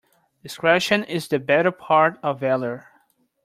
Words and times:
Discretion 0.41 1.03
is 1.03 1.27
the 1.27 1.37
better 1.37 1.69
part 1.71 2.17
of 2.23 2.39
valour. 2.39 2.87